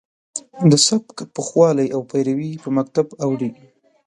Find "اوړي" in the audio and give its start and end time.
3.23-3.49